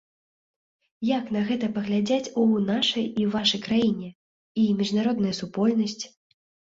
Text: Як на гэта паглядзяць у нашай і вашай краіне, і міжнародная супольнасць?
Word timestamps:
Як 1.17 1.25
на 1.35 1.41
гэта 1.49 1.65
паглядзяць 1.75 2.31
у 2.43 2.45
нашай 2.71 3.05
і 3.25 3.29
вашай 3.35 3.61
краіне, 3.67 4.09
і 4.63 4.65
міжнародная 4.81 5.35
супольнасць? 5.43 6.01